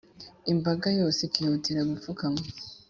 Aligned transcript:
imbaga 0.53 0.87
yose 0.99 1.19
ikihutira 1.23 1.81
gupfukama, 1.89 2.41